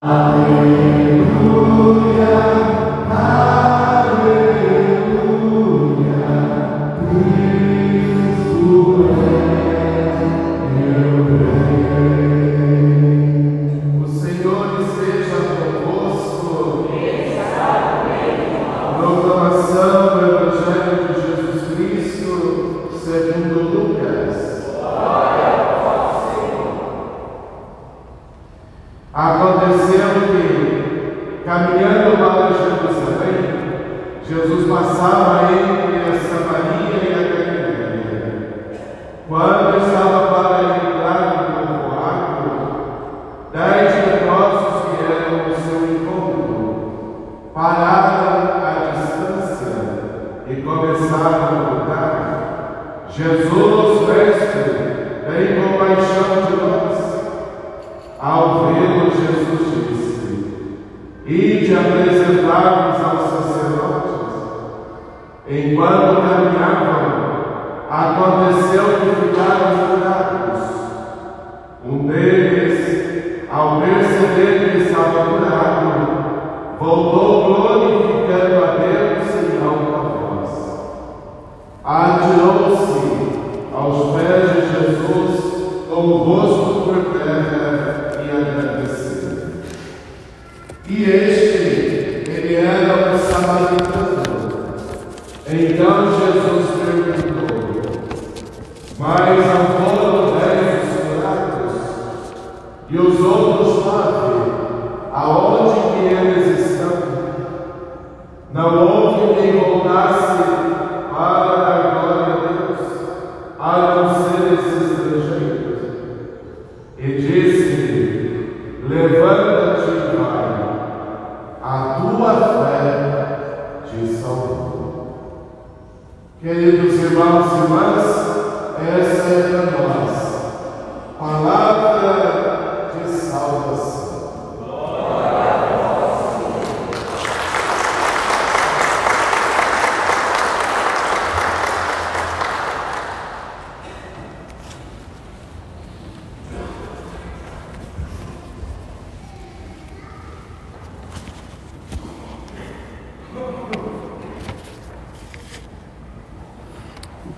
O 0.00 0.38
Jesus, 53.18 53.67
quem 109.40 109.52
voltasse 109.52 110.67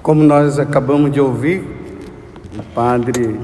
Como 0.03 0.23
nós 0.23 0.59
acabamos 0.59 1.13
de 1.13 1.21
ouvir, 1.21 1.63
o 2.59 2.63
padre 2.75 3.39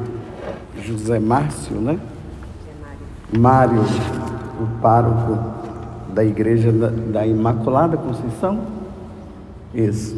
José 0.82 1.18
Márcio, 1.18 1.76
né? 1.76 1.98
Mário, 3.36 3.82
o 4.60 4.80
pároco 4.80 5.38
da 6.12 6.24
Igreja 6.24 6.72
da, 6.72 6.88
da 6.88 7.26
Imaculada 7.26 7.96
Conceição. 7.96 8.60
Isso. 9.74 10.16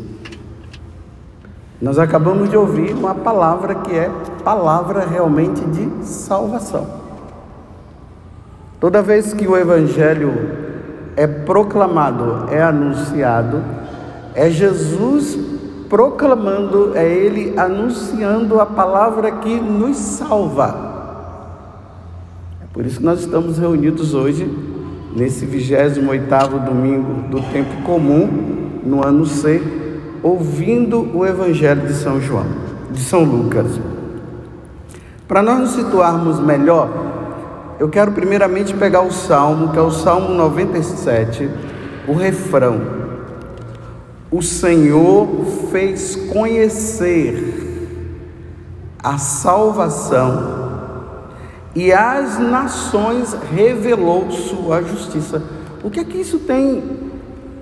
Nós 1.81 1.99
acabamos 1.99 2.50
de 2.50 2.56
ouvir 2.56 2.93
uma 2.93 3.15
palavra 3.15 3.77
que 3.77 3.95
é 3.95 4.10
palavra 4.45 5.06
realmente 5.06 5.65
de 5.65 6.06
salvação. 6.06 6.87
Toda 8.81 9.03
vez 9.03 9.33
que 9.33 9.47
o 9.47 9.56
Evangelho 9.56 10.33
é 11.16 11.27
proclamado, 11.27 12.47
é 12.50 12.62
anunciado, 12.62 13.62
é 14.34 14.49
Jesus 14.50 15.37
proclamando, 15.88 16.93
é 16.94 17.09
Ele 17.09 17.54
anunciando 17.59 18.60
a 18.60 18.66
palavra 18.66 19.31
que 19.32 19.60
nos 19.60 19.97
salva. 19.97 20.88
É 22.62 22.66
por 22.72 22.84
isso 22.84 22.99
que 22.99 23.04
nós 23.04 23.21
estamos 23.21 23.59
reunidos 23.59 24.15
hoje, 24.15 24.50
nesse 25.16 25.47
28º 25.47 26.65
domingo 26.65 27.28
do 27.28 27.41
tempo 27.50 27.82
comum, 27.82 28.28
no 28.84 29.04
ano 29.04 29.25
C, 29.27 29.62
ouvindo 30.22 31.09
o 31.16 31.27
Evangelho 31.27 31.87
de 31.87 31.94
São 31.94 32.21
João, 32.21 32.47
de 32.91 33.00
São 33.00 33.25
Lucas. 33.25 33.81
Para 35.27 35.43
nós 35.43 35.59
nos 35.59 35.71
situarmos 35.71 36.41
melhor, 36.41 36.88
eu 37.78 37.88
quero 37.88 38.12
primeiramente 38.12 38.75
pegar 38.75 39.03
o 39.03 39.12
Salmo, 39.12 39.69
que 39.69 39.78
é 39.78 39.82
o 39.82 39.91
Salmo 39.91 40.34
97, 40.34 41.48
o 42.09 42.12
refrão. 42.12 43.07
O 44.31 44.43
Senhor 44.43 45.27
fez 45.71 46.15
conhecer 46.15 47.66
a 49.03 49.16
salvação 49.16 50.59
e 51.75 51.91
às 51.93 52.39
nações 52.39 53.34
revelou 53.50 54.31
sua 54.31 54.83
justiça. 54.83 55.43
O 55.83 55.89
que 55.89 56.00
é 56.00 56.05
que 56.05 56.19
isso 56.19 56.41
tem 56.41 56.83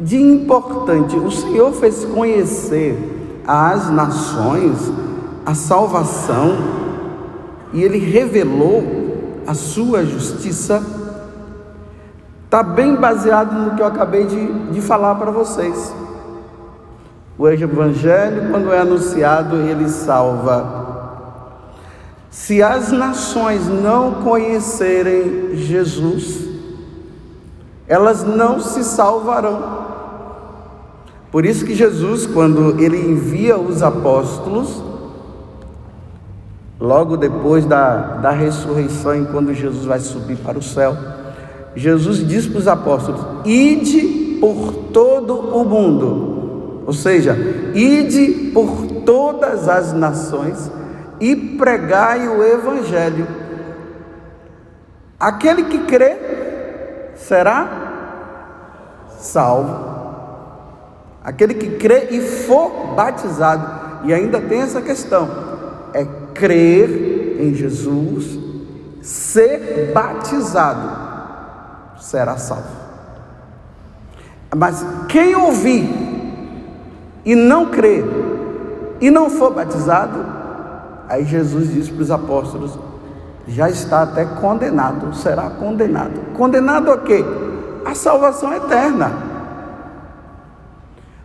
de 0.00 0.21
importante? 0.21 1.16
O 1.16 1.31
Senhor 1.31 1.72
fez 1.72 2.04
conhecer 2.04 3.43
às 3.47 3.88
nações 3.88 4.91
a 5.44 5.54
salvação 5.54 6.56
e 7.72 7.81
ele 7.81 7.98
revelou 7.98 8.83
a 9.47 9.54
sua 9.54 10.04
justiça. 10.04 10.83
Está 12.44 12.65
bem 12.65 12.97
baseado 12.97 13.53
no 13.53 13.77
que 13.77 13.83
eu 13.83 13.87
acabei 13.87 14.27
de, 14.27 14.71
de 14.72 14.81
falar 14.81 15.15
para 15.15 15.31
vocês. 15.31 15.94
O 17.38 17.48
Evangelho, 17.48 18.50
quando 18.50 18.72
é 18.72 18.78
anunciado, 18.78 19.56
ele 19.56 19.88
salva. 19.88 20.86
Se 22.30 22.62
as 22.62 22.92
nações 22.92 23.66
não 23.66 24.22
conhecerem 24.22 25.56
Jesus, 25.56 26.47
elas 27.86 28.24
não 28.24 28.60
se 28.60 28.84
salvarão. 28.84 29.86
Por 31.30 31.44
isso 31.44 31.65
que 31.65 31.74
Jesus, 31.74 32.27
quando 32.27 32.80
ele 32.80 32.98
envia 32.98 33.59
os 33.59 33.83
apóstolos, 33.83 34.83
logo 36.80 37.16
depois 37.16 37.66
da, 37.66 38.16
da 38.16 38.30
ressurreição, 38.30 39.27
quando 39.27 39.53
Jesus 39.53 39.84
vai 39.84 40.00
subir 40.00 40.36
para 40.36 40.59
o 40.59 40.62
céu, 40.62 40.97
Jesus 41.74 42.27
diz 42.27 42.47
para 42.47 42.59
os 42.59 42.68
apóstolos: 42.68 43.21
Ide 43.44 44.38
por 44.41 44.72
todo 44.92 45.34
o 45.34 45.65
mundo, 45.65 46.25
ou 46.86 46.92
seja, 46.92 47.36
ide 47.74 48.53
por 48.54 49.03
todas 49.04 49.68
as 49.68 49.92
nações 49.92 50.71
e 51.18 51.34
pregai 51.34 52.28
o 52.28 52.44
Evangelho. 52.44 53.27
Aquele 55.18 55.65
que 55.65 55.80
crê 55.80 56.16
será 57.16 57.68
salvo. 59.18 59.97
Aquele 61.24 61.54
que 61.54 61.71
crê 61.71 62.06
e 62.12 62.21
for 62.21 62.94
batizado, 62.94 64.04
e 64.04 64.15
ainda 64.15 64.41
tem 64.41 64.60
essa 64.60 64.80
questão, 64.80 65.28
é 65.92 66.06
crer 66.33 67.41
em 67.41 67.53
Jesus, 67.53 68.38
ser 69.03 69.91
batizado. 69.92 71.04
será 71.98 72.36
salvo. 72.36 72.86
Mas 74.54 74.86
quem 75.09 75.34
ouvir 75.34 76.05
e 77.26 77.34
não 77.34 77.66
crer 77.66 78.04
e 79.00 79.10
não 79.10 79.28
for 79.28 79.52
batizado, 79.52 80.24
aí 81.08 81.24
Jesus 81.24 81.74
diz 81.74 81.88
para 81.90 82.02
os 82.02 82.10
apóstolos: 82.10 82.78
já 83.48 83.68
está 83.68 84.02
até 84.02 84.24
condenado, 84.24 85.12
será 85.14 85.50
condenado. 85.50 86.32
Condenado 86.34 86.90
a 86.92 86.98
quê? 86.98 87.24
A 87.84 87.94
salvação 87.94 88.54
eterna. 88.54 89.12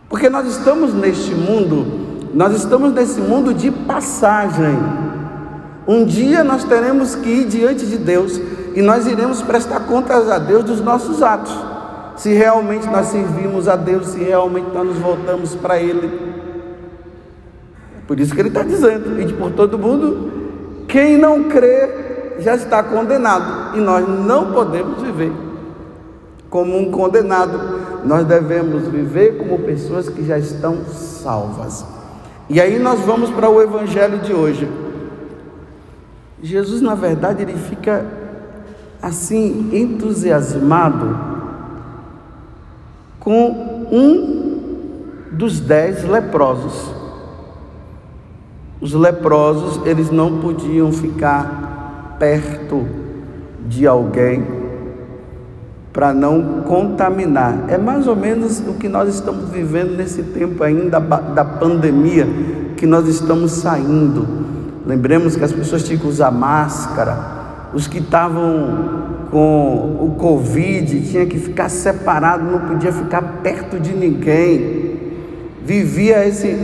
Porque 0.08 0.28
nós 0.28 0.46
estamos 0.46 0.92
neste 0.92 1.34
mundo, 1.34 2.28
nós 2.34 2.54
estamos 2.54 2.92
nesse 2.92 3.20
mundo 3.20 3.54
de 3.54 3.70
passagem. 3.70 4.76
Um 5.86 6.04
dia 6.04 6.44
nós 6.44 6.64
teremos 6.64 7.14
que 7.14 7.28
ir 7.28 7.46
diante 7.46 7.86
de 7.86 7.96
Deus 7.96 8.40
e 8.74 8.82
nós 8.82 9.06
iremos 9.06 9.40
prestar 9.40 9.80
contas 9.80 10.28
a 10.30 10.38
Deus 10.38 10.64
dos 10.64 10.80
nossos 10.80 11.22
atos 11.22 11.71
se 12.22 12.32
realmente 12.32 12.86
nós 12.86 13.08
servimos 13.08 13.66
a 13.66 13.74
Deus, 13.74 14.10
se 14.10 14.22
realmente 14.22 14.68
nós 14.72 14.86
nos 14.86 14.98
voltamos 14.98 15.56
para 15.56 15.76
Ele. 15.82 16.06
É 17.98 18.06
por 18.06 18.20
isso 18.20 18.32
que 18.32 18.40
Ele 18.40 18.48
está 18.48 18.62
dizendo, 18.62 19.20
e 19.20 19.32
por 19.32 19.50
todo 19.50 19.76
mundo, 19.76 20.30
quem 20.86 21.18
não 21.18 21.48
crê 21.48 22.36
já 22.38 22.54
está 22.54 22.80
condenado, 22.80 23.76
e 23.76 23.80
nós 23.80 24.08
não 24.08 24.52
podemos 24.52 25.02
viver 25.02 25.32
como 26.48 26.78
um 26.78 26.92
condenado, 26.92 27.58
nós 28.04 28.24
devemos 28.24 28.86
viver 28.86 29.38
como 29.38 29.58
pessoas 29.58 30.08
que 30.08 30.24
já 30.24 30.38
estão 30.38 30.84
salvas. 30.84 31.84
E 32.48 32.60
aí 32.60 32.78
nós 32.78 33.00
vamos 33.00 33.30
para 33.30 33.48
o 33.48 33.60
Evangelho 33.60 34.20
de 34.20 34.32
hoje. 34.32 34.70
Jesus, 36.40 36.80
na 36.80 36.94
verdade, 36.94 37.42
ele 37.42 37.54
fica 37.54 38.06
assim 39.02 39.70
entusiasmado 39.72 41.31
com 43.22 43.86
um 43.90 45.30
dos 45.30 45.60
dez 45.60 46.04
leprosos. 46.04 46.92
Os 48.80 48.92
leprosos, 48.92 49.86
eles 49.86 50.10
não 50.10 50.40
podiam 50.40 50.90
ficar 50.92 52.16
perto 52.18 52.84
de 53.68 53.86
alguém 53.86 54.44
para 55.92 56.12
não 56.12 56.62
contaminar. 56.62 57.66
É 57.68 57.78
mais 57.78 58.08
ou 58.08 58.16
menos 58.16 58.60
o 58.60 58.74
que 58.74 58.88
nós 58.88 59.08
estamos 59.14 59.50
vivendo 59.50 59.96
nesse 59.96 60.22
tempo 60.22 60.64
ainda 60.64 60.98
da 60.98 61.44
pandemia 61.44 62.26
que 62.76 62.86
nós 62.86 63.06
estamos 63.06 63.52
saindo. 63.52 64.26
Lembremos 64.84 65.36
que 65.36 65.44
as 65.44 65.52
pessoas 65.52 65.84
tinham 65.84 66.00
que 66.00 66.08
usar 66.08 66.32
máscara, 66.32 67.16
os 67.72 67.86
que 67.86 67.98
estavam 67.98 69.01
com 69.32 69.96
o 69.98 70.14
Covid 70.18 71.10
tinha 71.10 71.24
que 71.24 71.38
ficar 71.38 71.70
separado, 71.70 72.44
não 72.44 72.68
podia 72.68 72.92
ficar 72.92 73.22
perto 73.42 73.80
de 73.80 73.94
ninguém, 73.94 75.00
vivia 75.64 76.28
esse, 76.28 76.54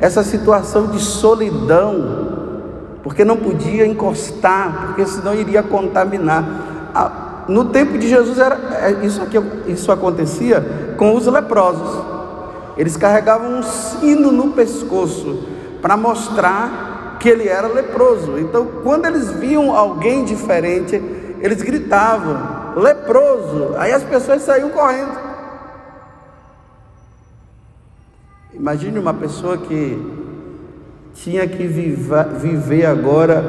essa 0.00 0.24
situação 0.24 0.88
de 0.88 0.98
solidão, 0.98 2.98
porque 3.00 3.24
não 3.24 3.36
podia 3.36 3.86
encostar, 3.86 4.88
porque 4.88 5.06
senão 5.06 5.36
iria 5.36 5.62
contaminar. 5.62 7.44
No 7.46 7.66
tempo 7.66 7.96
de 7.96 8.08
Jesus 8.08 8.40
era 8.40 8.58
é, 8.82 9.06
isso, 9.06 9.22
aqui, 9.22 9.40
isso 9.68 9.92
acontecia 9.92 10.94
com 10.96 11.14
os 11.14 11.28
leprosos. 11.28 12.04
Eles 12.76 12.96
carregavam 12.96 13.60
um 13.60 13.62
sino 13.62 14.32
no 14.32 14.50
pescoço 14.50 15.44
para 15.80 15.96
mostrar 15.96 17.18
que 17.20 17.28
ele 17.28 17.46
era 17.46 17.68
leproso. 17.68 18.36
Então, 18.36 18.66
quando 18.82 19.06
eles 19.06 19.30
viam 19.30 19.76
alguém 19.76 20.24
diferente, 20.24 21.00
eles 21.44 21.60
gritavam: 21.60 22.74
leproso. 22.74 23.74
Aí 23.76 23.92
as 23.92 24.02
pessoas 24.02 24.40
saíam 24.42 24.70
correndo. 24.70 25.12
Imagine 28.54 28.98
uma 28.98 29.12
pessoa 29.12 29.58
que 29.58 30.24
tinha 31.12 31.46
que 31.46 31.66
viva, 31.66 32.24
viver 32.24 32.86
agora 32.86 33.42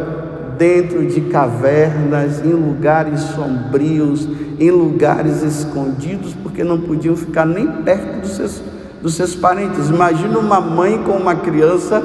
dentro 0.57 1.06
de 1.06 1.21
cavernas, 1.21 2.44
em 2.44 2.51
lugares 2.51 3.21
sombrios, 3.21 4.27
em 4.59 4.71
lugares 4.71 5.41
escondidos, 5.41 6.33
porque 6.33 6.63
não 6.63 6.81
podiam 6.81 7.15
ficar 7.15 7.45
nem 7.45 7.83
perto 7.83 8.21
dos 8.21 8.36
seus, 8.36 8.62
dos 9.01 9.15
seus 9.15 9.36
parentes. 9.36 9.89
Imagina 9.89 10.38
uma 10.38 10.59
mãe 10.59 11.01
com 11.03 11.13
uma 11.13 11.36
criança 11.36 12.03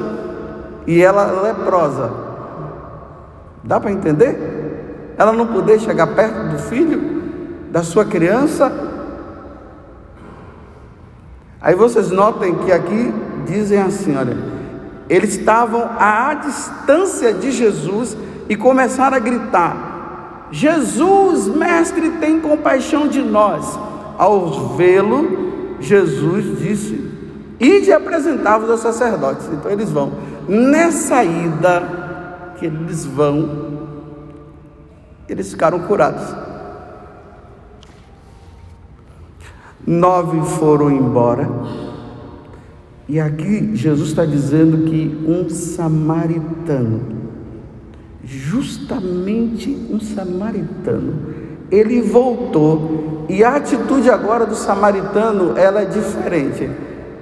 e 0.87 1.01
ela 1.01 1.41
leprosa. 1.41 2.11
Dá 3.63 3.79
para 3.79 3.91
entender? 3.91 4.61
Ela 5.21 5.33
não 5.33 5.45
poder 5.45 5.79
chegar 5.79 6.07
perto 6.07 6.49
do 6.49 6.57
filho, 6.57 7.21
da 7.69 7.83
sua 7.83 8.03
criança. 8.03 8.71
Aí 11.61 11.75
vocês 11.75 12.09
notem 12.09 12.55
que 12.55 12.71
aqui 12.71 13.13
dizem 13.45 13.79
assim: 13.79 14.17
olha, 14.17 14.35
eles 15.07 15.37
estavam 15.37 15.87
à 15.99 16.33
distância 16.33 17.31
de 17.35 17.51
Jesus 17.51 18.17
e 18.49 18.55
começaram 18.55 19.15
a 19.15 19.19
gritar: 19.19 20.47
Jesus, 20.51 21.45
mestre, 21.49 22.13
tem 22.19 22.39
compaixão 22.39 23.07
de 23.07 23.21
nós. 23.21 23.77
Ao 24.17 24.69
vê-lo, 24.75 25.77
Jesus 25.79 26.57
disse: 26.57 26.99
Ide 27.59 27.93
apresentá-vos 27.93 28.71
aos 28.71 28.79
sacerdotes. 28.79 29.47
Então 29.53 29.69
eles 29.69 29.91
vão. 29.91 30.13
Nessa 30.49 31.23
ida 31.23 32.55
que 32.57 32.65
eles 32.65 33.05
vão, 33.05 33.80
eles 35.31 35.49
ficaram 35.49 35.79
curados. 35.79 36.35
Nove 39.87 40.41
foram 40.57 40.91
embora. 40.91 41.49
E 43.07 43.17
aqui 43.17 43.73
Jesus 43.73 44.09
está 44.09 44.25
dizendo 44.25 44.89
que 44.89 45.23
um 45.25 45.49
samaritano, 45.49 46.99
justamente 48.25 49.69
um 49.89 50.01
samaritano, 50.01 51.13
ele 51.71 52.01
voltou. 52.01 53.25
E 53.29 53.41
a 53.41 53.55
atitude 53.55 54.09
agora 54.09 54.45
do 54.45 54.55
samaritano, 54.55 55.57
ela 55.57 55.83
é 55.83 55.85
diferente. 55.85 56.69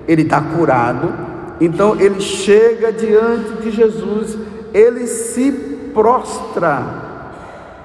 Ele 0.07 0.23
está 0.23 0.41
curado, 0.41 1.13
então 1.61 1.99
ele 2.01 2.19
chega 2.19 2.91
diante 2.91 3.61
de 3.61 3.69
Jesus, 3.69 4.35
ele 4.73 5.05
se 5.05 5.51
prostra 5.93 7.08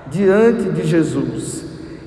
diante 0.09 0.71
de 0.71 0.85
Jesus 0.87 1.65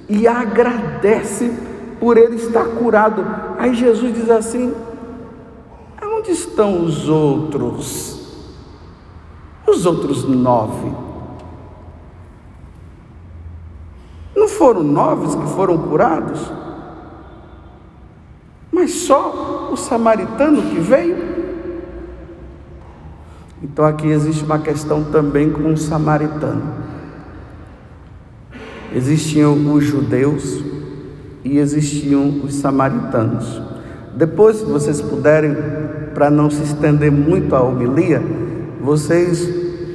e 0.07 0.27
agradece 0.27 1.51
por 1.99 2.18
ele 2.18 2.35
estar 2.35 2.66
curado. 2.66 3.25
Aí 3.57 3.73
Jesus 3.73 4.13
diz 4.13 4.30
assim: 4.30 4.73
Onde 6.01 6.31
estão 6.31 6.83
os 6.83 7.07
outros? 7.09 8.18
Os 9.68 9.85
outros 9.85 10.23
nove. 10.27 10.92
Não 14.35 14.47
foram 14.47 14.83
nove 14.83 15.37
que 15.37 15.54
foram 15.54 15.77
curados? 15.77 16.51
Mas 18.71 18.92
só 18.92 19.69
o 19.71 19.75
samaritano 19.75 20.61
que 20.61 20.80
veio? 20.80 21.37
Então 23.61 23.83
aqui 23.83 24.07
existe 24.07 24.44
uma 24.44 24.59
questão 24.59 25.04
também 25.04 25.51
com 25.51 25.73
o 25.73 25.77
samaritano. 25.77 26.86
Existiam 28.97 29.54
os 29.75 29.83
judeus 29.83 30.59
e 31.44 31.59
existiam 31.59 32.42
os 32.44 32.56
samaritanos. 32.56 33.61
Depois, 34.16 34.57
se 34.57 34.66
vocês 34.66 34.99
puderem, 34.99 35.56
para 36.16 36.31
não 36.31 36.49
se 36.49 36.63
estender 36.63 37.11
muito 37.11 37.56
a 37.56 37.61
homilia, 37.61 38.23
vocês 38.81 39.47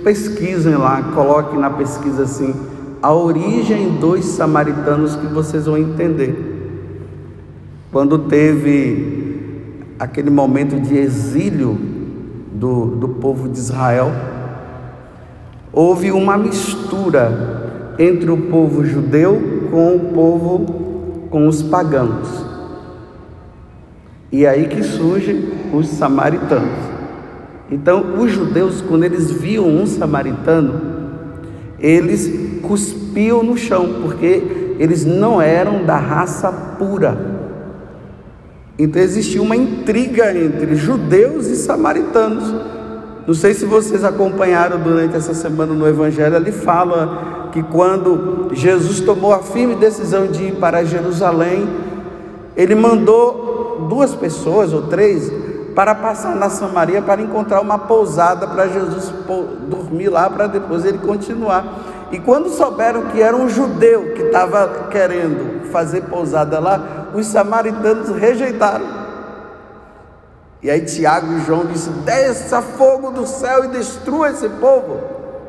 pesquisem 0.04 0.76
lá, 0.76 1.02
coloquem 1.14 1.58
na 1.58 1.68
pesquisa 1.70 2.22
assim, 2.22 2.54
a 3.02 3.12
origem 3.12 3.98
dos 3.98 4.24
samaritanos 4.24 5.16
que 5.16 5.26
vocês 5.26 5.66
vão 5.66 5.76
entender. 5.76 6.36
Quando 7.90 8.20
teve 8.20 9.80
aquele 9.98 10.30
momento 10.30 10.80
de 10.80 10.96
exílio 10.96 11.76
do, 12.52 12.86
do 12.86 13.08
povo 13.08 13.48
de 13.48 13.58
Israel, 13.58 14.12
houve 15.72 16.12
uma 16.12 16.38
mistura 16.38 17.61
entre 17.98 18.30
o 18.30 18.36
povo 18.36 18.84
judeu 18.84 19.68
com 19.70 19.96
o 19.96 20.00
povo, 20.12 21.28
com 21.30 21.46
os 21.46 21.62
pagãos. 21.62 22.44
E 24.30 24.44
é 24.44 24.48
aí 24.48 24.66
que 24.66 24.82
surgem 24.82 25.44
os 25.72 25.88
samaritanos. 25.88 26.92
Então, 27.70 28.18
os 28.18 28.30
judeus, 28.30 28.80
quando 28.82 29.04
eles 29.04 29.30
viam 29.30 29.66
um 29.66 29.86
samaritano, 29.86 30.80
eles 31.78 32.60
cuspiam 32.62 33.42
no 33.42 33.56
chão, 33.56 34.00
porque 34.02 34.76
eles 34.78 35.04
não 35.04 35.40
eram 35.40 35.84
da 35.84 35.96
raça 35.96 36.50
pura. 36.78 37.32
Então 38.78 39.02
existia 39.02 39.40
uma 39.42 39.54
intriga 39.54 40.36
entre 40.36 40.74
judeus 40.74 41.46
e 41.46 41.56
samaritanos. 41.56 42.54
Não 43.26 43.34
sei 43.34 43.54
se 43.54 43.64
vocês 43.64 44.02
acompanharam 44.02 44.80
durante 44.80 45.16
essa 45.16 45.34
semana 45.34 45.72
no 45.72 45.86
Evangelho, 45.86 46.36
ele 46.36 46.52
fala 46.52 47.41
que 47.52 47.62
quando 47.62 48.48
Jesus 48.52 49.00
tomou 49.00 49.32
a 49.32 49.40
firme 49.40 49.74
decisão 49.74 50.26
de 50.26 50.44
ir 50.44 50.54
para 50.56 50.84
Jerusalém, 50.84 51.68
ele 52.56 52.74
mandou 52.74 53.86
duas 53.88 54.14
pessoas 54.14 54.72
ou 54.72 54.82
três 54.88 55.30
para 55.74 55.94
passar 55.94 56.34
na 56.34 56.50
Samaria 56.50 57.00
para 57.00 57.22
encontrar 57.22 57.60
uma 57.60 57.78
pousada 57.78 58.46
para 58.46 58.68
Jesus 58.68 59.12
dormir 59.68 60.08
lá 60.08 60.28
para 60.28 60.46
depois 60.46 60.84
ele 60.84 60.98
continuar. 60.98 61.64
E 62.10 62.18
quando 62.18 62.50
souberam 62.50 63.06
que 63.06 63.22
era 63.22 63.36
um 63.36 63.48
judeu 63.48 64.12
que 64.14 64.22
estava 64.22 64.88
querendo 64.90 65.70
fazer 65.70 66.02
pousada 66.02 66.58
lá, 66.58 67.08
os 67.14 67.26
samaritanos 67.26 68.10
rejeitaram. 68.10 69.02
E 70.62 70.70
aí 70.70 70.82
Tiago 70.82 71.32
e 71.32 71.40
João 71.40 71.64
disse: 71.64 71.88
Desça 71.90 72.60
fogo 72.60 73.10
do 73.10 73.26
céu 73.26 73.64
e 73.64 73.68
destrua 73.68 74.30
esse 74.30 74.48
povo. 74.48 75.00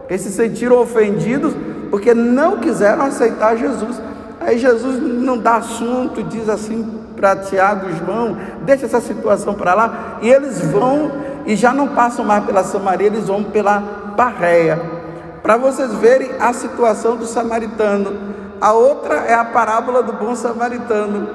Eles 0.09 0.21
se 0.21 0.31
sentiram 0.31 0.79
ofendidos 0.79 1.53
porque 1.93 2.11
não 2.11 2.57
quiseram 2.57 3.05
aceitar 3.05 3.55
Jesus. 3.55 4.01
Aí 4.41 4.57
Jesus 4.57 4.99
não 4.99 5.37
dá 5.37 5.57
assunto, 5.57 6.23
diz 6.23 6.49
assim 6.49 6.99
para 7.15 7.35
Tiago 7.35 7.87
e 7.87 7.95
João: 7.97 8.35
deixa 8.63 8.87
essa 8.87 8.99
situação 8.99 9.53
para 9.53 9.75
lá. 9.75 10.17
E 10.23 10.27
eles 10.27 10.59
vão 10.59 11.11
e 11.45 11.55
já 11.55 11.71
não 11.71 11.89
passam 11.89 12.25
mais 12.25 12.43
pela 12.45 12.63
Samaria, 12.63 13.05
eles 13.05 13.27
vão 13.27 13.43
pela 13.43 13.77
Barreia. 14.17 14.81
Para 15.43 15.55
vocês 15.55 15.93
verem 15.93 16.31
a 16.39 16.51
situação 16.51 17.15
do 17.15 17.27
samaritano. 17.27 18.11
A 18.59 18.73
outra 18.73 19.25
é 19.27 19.35
a 19.35 19.45
parábola 19.45 20.01
do 20.01 20.13
bom 20.13 20.33
samaritano, 20.33 21.29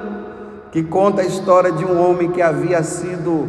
que 0.73 0.83
conta 0.83 1.21
a 1.21 1.25
história 1.25 1.71
de 1.71 1.85
um 1.85 2.05
homem 2.05 2.31
que 2.31 2.41
havia 2.41 2.83
sido 2.83 3.47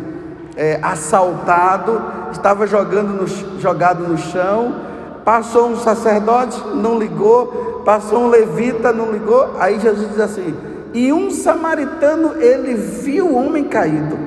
é, 0.57 0.79
assaltado, 0.81 2.01
estava 2.31 2.69
jogando 2.69 3.21
no, 3.21 3.27
jogado 3.61 4.07
no 4.07 4.17
chão, 4.17 4.90
passou 5.31 5.69
um 5.69 5.77
sacerdote, 5.77 6.61
não 6.75 6.99
ligou, 6.99 7.83
passou 7.85 8.25
um 8.25 8.29
levita, 8.29 8.93
não 8.93 9.13
ligou, 9.13 9.55
aí 9.61 9.79
Jesus 9.79 10.09
diz 10.09 10.19
assim, 10.19 10.53
e 10.93 11.13
um 11.13 11.31
samaritano, 11.31 12.43
ele 12.43 12.75
viu 12.75 13.29
o 13.29 13.37
homem 13.37 13.63
caído, 13.63 14.19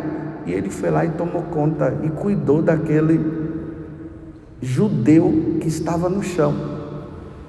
e 0.45 0.53
ele 0.53 0.69
foi 0.69 0.89
lá 0.89 1.03
e 1.03 1.09
tomou 1.09 1.41
conta, 1.51 1.93
e 2.03 2.09
cuidou 2.09 2.61
daquele 2.61 3.19
judeu 4.61 5.57
que 5.59 5.67
estava 5.67 6.07
no 6.07 6.23
chão, 6.23 6.55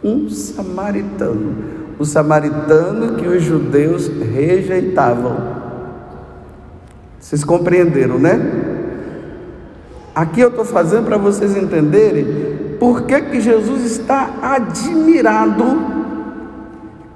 um 0.03 0.29
samaritano, 0.29 1.55
o 1.97 2.05
samaritano 2.05 3.15
que 3.15 3.29
os 3.29 3.41
judeus 3.41 4.09
rejeitavam. 4.09 5.37
Vocês 7.21 7.45
compreenderam, 7.45 8.19
né? 8.19 8.35
Aqui 10.13 10.41
eu 10.41 10.49
estou 10.49 10.65
fazendo 10.65 11.05
para 11.05 11.17
vocês 11.17 11.57
entenderem 11.57 12.54
por 12.85 13.05
que, 13.05 13.19
que 13.19 13.41
Jesus 13.41 13.83
está 13.93 14.29
admirado 14.43 15.65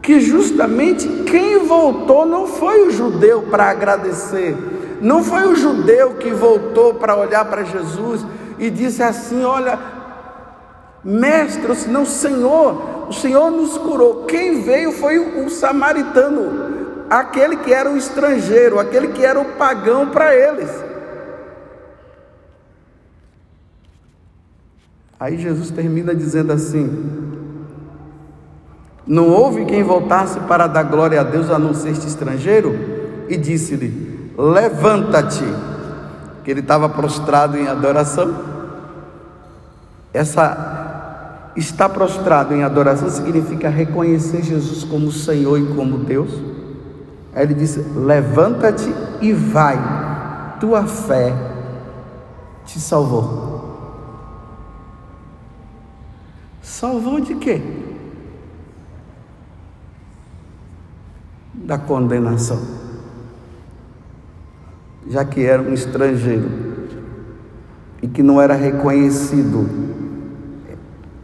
que 0.01 0.19
justamente 0.19 1.07
quem 1.27 1.59
voltou 1.59 2.25
não 2.25 2.47
foi 2.47 2.89
o 2.89 2.91
judeu 2.91 3.43
para 3.43 3.69
agradecer, 3.69 4.57
não 5.03 5.23
foi 5.23 5.47
o 5.47 5.55
judeu 5.55 6.15
que 6.15 6.31
voltou 6.31 6.95
para 6.95 7.15
olhar 7.15 7.45
para 7.45 7.65
Jesus 7.65 8.25
e 8.59 8.71
disse 8.71 9.03
assim: 9.03 9.45
Olha, 9.45 9.79
mestre, 11.05 11.75
senão 11.75 12.07
Senhor, 12.07 13.07
o 13.11 13.13
Senhor 13.13 13.51
nos 13.51 13.77
curou. 13.77 14.25
Quem 14.25 14.63
veio 14.63 14.91
foi 14.93 15.19
o 15.19 15.51
samaritano, 15.51 17.05
aquele 17.11 17.57
que 17.57 17.75
era 17.75 17.91
o 17.91 17.97
estrangeiro, 17.99 18.79
aquele 18.79 19.09
que 19.09 19.23
era 19.23 19.39
o 19.39 19.45
pagão 19.45 20.07
para 20.07 20.35
eles. 20.35 20.88
Aí 25.21 25.37
Jesus 25.37 25.71
termina 25.71 26.15
dizendo 26.15 26.53
assim: 26.53 26.89
Não 29.07 29.29
houve 29.29 29.65
quem 29.65 29.83
voltasse 29.83 30.39
para 30.41 30.67
dar 30.67 30.85
glória 30.85 31.21
a 31.21 31.25
Deus 31.25 31.51
a 31.51 31.59
não 31.59 31.75
ser 31.75 31.91
este 31.91 32.07
estrangeiro? 32.07 32.75
E 33.29 33.37
disse-lhe: 33.37 34.33
Levanta-te, 34.39 35.45
que 36.45 36.51
ele 36.51 36.61
estava 36.61 36.89
prostrado 36.89 37.57
em 37.57 37.67
adoração. 37.67 38.33
Essa 40.15 41.51
estar 41.57 41.89
prostrado 41.89 42.55
em 42.55 42.63
adoração 42.63 43.11
significa 43.11 43.69
reconhecer 43.69 44.43
Jesus 44.43 44.85
como 44.85 45.11
Senhor 45.11 45.59
e 45.59 45.67
como 45.75 45.99
Deus. 45.99 46.31
Aí 47.35 47.43
ele 47.43 47.55
disse: 47.55 47.81
Levanta-te 47.97 48.95
e 49.21 49.33
vai, 49.33 49.77
tua 50.61 50.85
fé 50.85 51.35
te 52.65 52.79
salvou. 52.79 53.58
Salvou 56.79 57.19
de 57.19 57.35
quê? 57.35 57.61
Da 61.53 61.77
condenação. 61.77 62.61
Já 65.09 65.25
que 65.25 65.45
era 65.45 65.61
um 65.61 65.75
estrangeiro 65.75 66.49
e 68.01 68.07
que 68.07 68.23
não 68.23 68.41
era 68.41 68.55
reconhecido 68.55 69.69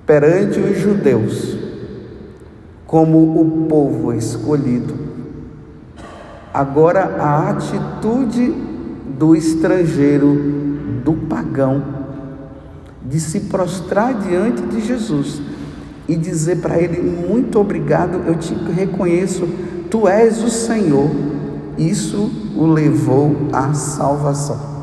perante 0.04 0.58
os 0.58 0.76
judeus 0.76 1.56
como 2.84 3.40
o 3.40 3.68
povo 3.68 4.12
escolhido, 4.12 4.92
agora 6.52 7.14
a 7.16 7.50
atitude 7.50 8.50
do 9.16 9.36
estrangeiro, 9.36 10.34
do 11.04 11.12
pagão, 11.28 12.03
de 13.04 13.20
se 13.20 13.40
prostrar 13.40 14.14
diante 14.14 14.62
de 14.62 14.80
Jesus 14.80 15.42
e 16.08 16.16
dizer 16.16 16.60
para 16.60 16.78
ele: 16.78 17.00
Muito 17.00 17.60
obrigado, 17.60 18.22
eu 18.26 18.36
te 18.36 18.54
reconheço, 18.54 19.46
tu 19.90 20.08
és 20.08 20.42
o 20.42 20.48
Senhor. 20.48 21.10
Isso 21.76 22.30
o 22.56 22.66
levou 22.66 23.48
à 23.52 23.74
salvação. 23.74 24.74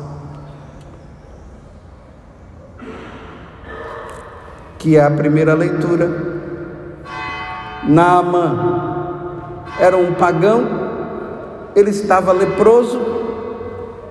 Que 4.78 4.96
é 4.96 5.04
a 5.04 5.10
primeira 5.10 5.54
leitura. 5.54 6.40
Naamã 7.84 8.92
era 9.80 9.96
um 9.96 10.14
pagão, 10.14 10.64
ele 11.74 11.90
estava 11.90 12.30
leproso, 12.32 13.00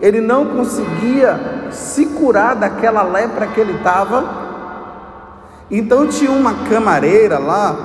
ele 0.02 0.20
não 0.20 0.46
conseguia 0.48 1.70
se 1.72 2.08
curar 2.08 2.56
daquela 2.56 3.04
lepra 3.04 3.48
que 3.48 3.60
ele 3.60 3.74
estava. 3.74 4.42
Então 5.70 6.08
tinha 6.08 6.32
uma 6.32 6.68
camareira 6.68 7.38
lá 7.38 7.76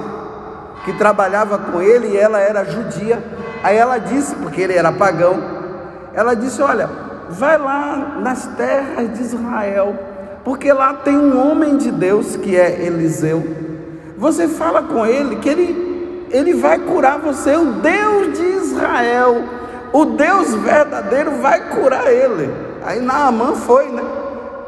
que 0.84 0.92
trabalhava 0.94 1.58
com 1.58 1.82
ele 1.82 2.08
e 2.08 2.16
ela 2.16 2.40
era 2.40 2.64
judia. 2.64 3.22
Aí 3.62 3.76
ela 3.76 3.98
disse, 3.98 4.34
porque 4.36 4.62
ele 4.62 4.72
era 4.72 4.90
pagão, 4.92 5.36
ela 6.14 6.34
disse: 6.34 6.62
Olha, 6.62 6.88
vai 7.28 7.58
lá 7.58 8.18
nas 8.22 8.46
terras 8.56 9.12
de 9.12 9.22
Israel, 9.22 9.94
porque 10.44 10.72
lá 10.72 10.94
tem 10.94 11.16
um 11.16 11.50
homem 11.50 11.76
de 11.76 11.90
Deus 11.90 12.36
que 12.36 12.56
é 12.56 12.82
Eliseu. 12.86 13.44
Você 14.16 14.48
fala 14.48 14.82
com 14.82 15.04
ele 15.04 15.36
que 15.36 15.48
ele, 15.48 16.26
ele 16.30 16.54
vai 16.54 16.78
curar 16.78 17.18
você, 17.18 17.54
o 17.54 17.72
Deus 17.72 18.38
de 18.38 18.44
Israel, 18.44 19.44
o 19.92 20.04
Deus 20.04 20.54
verdadeiro 20.54 21.40
vai 21.40 21.60
curar 21.70 22.12
ele. 22.12 22.52
Aí 22.84 23.00
Naamã 23.00 23.54
foi, 23.54 23.88
né? 23.88 24.02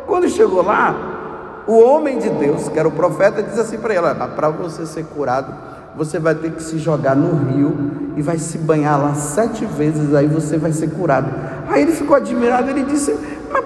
Quando 0.06 0.28
chegou 0.28 0.62
lá, 0.62 1.64
o 1.66 1.78
homem 1.78 2.18
de 2.18 2.30
Deus, 2.30 2.68
que 2.68 2.78
era 2.78 2.88
o 2.88 2.92
profeta, 2.92 3.42
diz 3.42 3.58
assim 3.58 3.78
para 3.78 3.94
ela: 3.94 4.14
para 4.14 4.48
você 4.48 4.86
ser 4.86 5.04
curado, 5.04 5.54
você 5.94 6.18
vai 6.18 6.34
ter 6.34 6.52
que 6.52 6.62
se 6.62 6.78
jogar 6.78 7.14
no 7.14 7.50
rio 7.50 8.12
e 8.16 8.22
vai 8.22 8.38
se 8.38 8.56
banhar 8.58 9.00
lá 9.00 9.14
sete 9.14 9.64
vezes, 9.64 10.14
aí 10.14 10.26
você 10.26 10.56
vai 10.56 10.72
ser 10.72 10.90
curado. 10.90 11.30
Aí 11.68 11.82
ele 11.82 11.92
ficou 11.92 12.16
admirado, 12.16 12.70
ele 12.70 12.84
disse: 12.84 13.14
Mas 13.52 13.64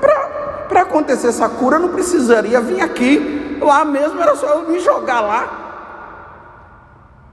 para 0.68 0.82
acontecer 0.82 1.28
essa 1.28 1.48
cura, 1.48 1.76
eu 1.76 1.80
não 1.80 1.88
precisaria 1.90 2.60
vir 2.60 2.80
aqui, 2.80 3.58
lá 3.62 3.84
mesmo 3.84 4.20
era 4.20 4.34
só 4.34 4.46
eu 4.48 4.68
me 4.68 4.80
jogar 4.80 5.20
lá. 5.20 5.58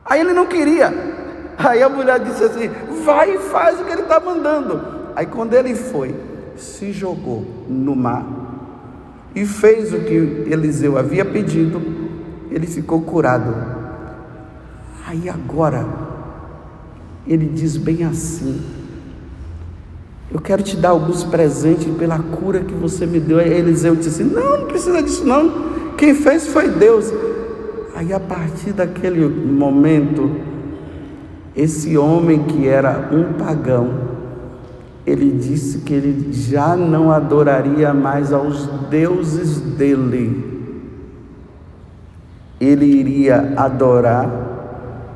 Aí 0.06 0.20
ele 0.20 0.34
não 0.34 0.46
queria. 0.46 1.19
Aí 1.60 1.84
a 1.84 1.90
mulher 1.90 2.20
disse 2.22 2.42
assim: 2.42 2.70
Vai 3.04 3.36
e 3.36 3.40
faz 3.40 3.82
o 3.82 3.84
que 3.84 3.92
ele 3.92 4.04
está 4.04 4.18
mandando. 4.18 4.82
Aí 5.14 5.26
quando 5.26 5.54
ele 5.54 5.76
foi, 5.76 6.16
se 6.56 6.94
jogou 6.94 7.46
no 7.68 7.96
mar 7.96 8.26
e 9.36 9.46
fez 9.46 9.94
o 9.94 10.00
que 10.00 10.14
Eliseu 10.50 10.98
havia 10.98 11.26
pedido, 11.26 11.82
ele 12.50 12.66
ficou 12.66 13.02
curado. 13.02 13.54
Aí 15.06 15.28
agora, 15.30 15.86
ele 17.28 17.46
diz 17.46 17.76
bem 17.76 18.06
assim: 18.06 18.62
Eu 20.32 20.40
quero 20.40 20.64
te 20.64 20.78
dar 20.78 20.90
alguns 20.90 21.26
presentes 21.26 21.94
pela 21.98 22.20
cura 22.20 22.62
que 22.62 22.74
você 22.74 23.06
me 23.06 23.20
deu. 23.20 23.38
Aí 23.38 23.52
Eliseu 23.52 23.98
disse 23.98 24.22
assim: 24.22 24.34
Não, 24.34 24.62
não 24.62 24.68
precisa 24.68 25.04
disso, 25.04 25.26
não. 25.26 25.70
Quem 25.98 26.16
fez 26.16 26.48
foi 26.48 26.70
Deus. 26.70 27.12
Aí 27.96 28.14
a 28.14 28.20
partir 28.20 28.72
daquele 28.72 29.28
momento, 29.28 30.32
esse 31.60 31.98
homem 31.98 32.44
que 32.44 32.70
era 32.70 33.10
um 33.12 33.34
pagão, 33.34 33.90
ele 35.06 35.32
disse 35.32 35.80
que 35.80 35.94
ele 35.94 36.32
já 36.32 36.74
não 36.74 37.12
adoraria 37.12 37.94
mais 37.94 38.32
aos 38.32 38.66
deuses 38.90 39.60
dele, 39.60 40.58
ele 42.62 42.86
iria 42.86 43.54
adorar 43.58 44.30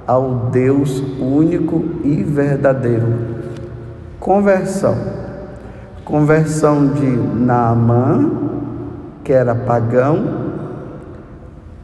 ao 0.05 0.49
Deus 0.51 1.01
único 1.17 1.85
e 2.03 2.21
verdadeiro. 2.23 3.07
Conversão. 4.19 4.97
Conversão 6.03 6.87
de 6.87 7.05
Naamã, 7.05 8.31
que 9.23 9.31
era 9.31 9.55
pagão, 9.55 10.25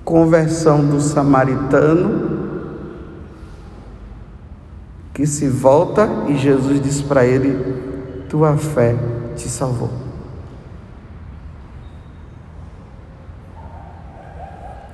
conversão 0.03 0.85
do 0.85 0.99
samaritano, 0.99 2.28
que 5.19 5.27
se 5.27 5.49
volta 5.49 6.07
e 6.29 6.38
Jesus 6.38 6.79
diz 6.79 7.01
para 7.01 7.25
ele: 7.25 8.23
Tua 8.29 8.55
fé 8.55 8.95
te 9.35 9.49
salvou. 9.49 9.89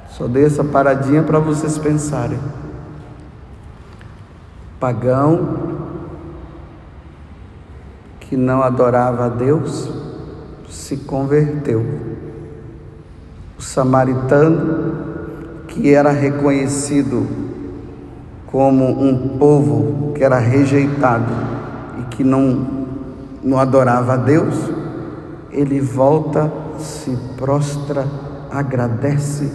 Só 0.09 0.27
dei 0.27 0.45
essa 0.45 0.63
paradinha 0.63 1.21
para 1.21 1.37
vocês 1.37 1.77
pensarem. 1.77 2.39
Pagão 4.79 5.77
que 8.19 8.35
não 8.35 8.63
adorava 8.63 9.25
a 9.25 9.29
Deus 9.29 9.91
se 10.67 10.97
converteu. 10.97 11.85
O 13.59 13.61
samaritano 13.61 15.05
que 15.67 15.93
era 15.93 16.09
reconhecido 16.09 17.44
como 18.55 19.03
um 19.03 19.37
povo 19.37 20.13
que 20.13 20.23
era 20.23 20.39
rejeitado 20.39 21.29
e 21.99 22.03
que 22.15 22.23
não, 22.23 22.65
não 23.43 23.59
adorava 23.59 24.13
a 24.13 24.15
Deus, 24.15 24.55
ele 25.51 25.81
volta, 25.81 26.49
se 26.79 27.17
prostra, 27.35 28.07
agradece 28.49 29.51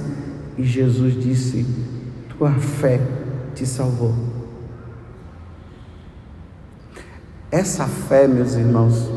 e 0.59 0.65
Jesus 0.65 1.15
disse: 1.15 1.67
Tua 2.37 2.51
fé 2.51 3.01
te 3.55 3.65
salvou. 3.65 4.13
Essa 7.51 7.87
fé, 7.87 8.29
meus 8.29 8.55
irmãos, 8.55 9.11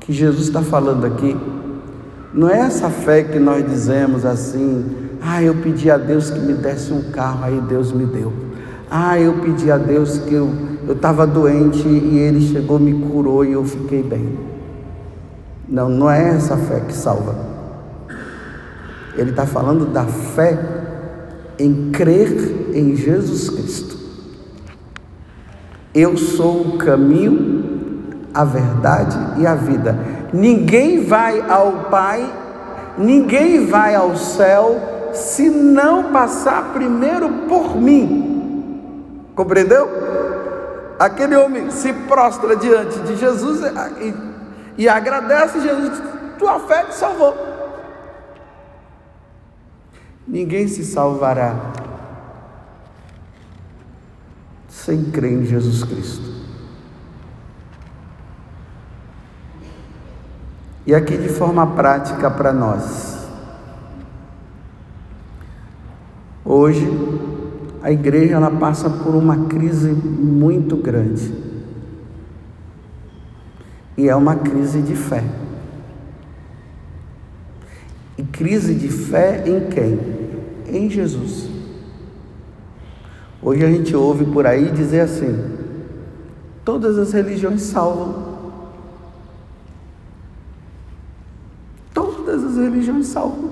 que 0.00 0.10
Jesus 0.10 0.46
está 0.46 0.62
falando 0.62 1.04
aqui, 1.04 1.36
não 2.32 2.48
é 2.48 2.60
essa 2.60 2.88
fé 2.88 3.24
que 3.24 3.38
nós 3.38 3.62
dizemos 3.62 4.24
assim, 4.24 5.10
ah, 5.20 5.42
eu 5.42 5.54
pedi 5.56 5.90
a 5.90 5.98
Deus 5.98 6.30
que 6.30 6.38
me 6.38 6.54
desse 6.54 6.90
um 6.94 7.10
carro, 7.10 7.44
aí 7.44 7.60
Deus 7.68 7.92
me 7.92 8.06
deu. 8.06 8.49
Ah, 8.90 9.16
eu 9.20 9.34
pedi 9.34 9.70
a 9.70 9.78
Deus 9.78 10.18
que 10.18 10.34
eu 10.34 10.50
estava 10.88 11.24
doente 11.24 11.86
e 11.86 12.18
Ele 12.18 12.40
chegou, 12.40 12.76
me 12.76 12.92
curou 13.08 13.44
e 13.44 13.52
eu 13.52 13.64
fiquei 13.64 14.02
bem. 14.02 14.36
Não, 15.68 15.88
não 15.88 16.10
é 16.10 16.30
essa 16.30 16.56
fé 16.56 16.80
que 16.80 16.92
salva. 16.92 17.36
Ele 19.16 19.30
está 19.30 19.46
falando 19.46 19.86
da 19.86 20.04
fé 20.04 20.58
em 21.56 21.92
crer 21.92 22.72
em 22.74 22.96
Jesus 22.96 23.48
Cristo. 23.50 23.96
Eu 25.94 26.16
sou 26.16 26.62
o 26.62 26.78
caminho, 26.78 28.24
a 28.34 28.44
verdade 28.44 29.16
e 29.38 29.46
a 29.46 29.54
vida. 29.54 29.96
Ninguém 30.32 31.04
vai 31.04 31.40
ao 31.48 31.84
Pai, 31.90 32.28
ninguém 32.98 33.66
vai 33.66 33.94
ao 33.94 34.16
céu 34.16 34.80
se 35.12 35.48
não 35.48 36.12
passar 36.12 36.72
primeiro 36.72 37.28
por 37.48 37.76
mim. 37.76 38.29
Compreendeu? 39.34 39.88
Aquele 40.98 41.34
homem 41.36 41.70
se 41.70 41.92
prostra 41.92 42.54
diante 42.56 42.98
de 43.00 43.16
Jesus 43.16 43.62
e, 44.00 44.82
e 44.82 44.88
agradece 44.88 45.60
Jesus, 45.60 46.02
tua 46.38 46.60
fé 46.60 46.84
te 46.84 46.94
salvou. 46.94 47.34
Ninguém 50.28 50.68
se 50.68 50.84
salvará 50.84 51.56
sem 54.68 55.10
crer 55.10 55.32
em 55.32 55.44
Jesus 55.44 55.84
Cristo. 55.84 56.30
E 60.86 60.94
aqui 60.94 61.16
de 61.16 61.28
forma 61.28 61.66
prática 61.66 62.30
para 62.30 62.52
nós. 62.52 63.26
Hoje 66.44 66.86
a 67.82 67.90
igreja 67.90 68.34
ela 68.34 68.50
passa 68.50 68.88
por 68.88 69.14
uma 69.14 69.46
crise 69.46 69.90
muito 69.90 70.76
grande. 70.76 71.32
E 73.96 74.08
é 74.08 74.16
uma 74.16 74.36
crise 74.36 74.80
de 74.80 74.94
fé. 74.94 75.24
E 78.16 78.22
crise 78.22 78.74
de 78.74 78.88
fé 78.88 79.44
em 79.46 79.68
quem? 79.68 80.20
em 80.72 80.88
Jesus. 80.88 81.48
Hoje 83.42 83.64
a 83.64 83.70
gente 83.70 83.94
ouve 83.96 84.24
por 84.26 84.46
aí 84.46 84.70
dizer 84.70 85.00
assim: 85.00 85.58
todas 86.64 86.98
as 86.98 87.12
religiões 87.12 87.62
salvam. 87.62 88.30
Todas 91.92 92.44
as 92.44 92.56
religiões 92.56 93.06
salvam. 93.06 93.50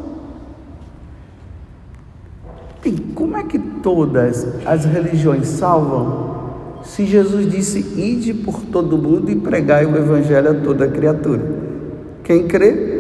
E 2.85 2.93
como 3.15 3.37
é 3.37 3.38
que 3.49 3.59
todas 3.59 4.47
as 4.65 4.85
religiões 4.85 5.49
salvam? 5.49 6.39
Se 6.85 7.05
Jesus 7.05 7.51
disse: 7.51 7.81
Ide 8.01 8.35
por 8.35 8.61
todo 8.63 8.97
mundo 8.97 9.31
e 9.31 9.37
pregai 9.37 9.85
o 9.85 9.97
Evangelho 9.97 10.51
a 10.51 10.55
toda 10.55 10.87
criatura. 10.89 11.43
Quem 12.23 12.47
crê 12.47 12.99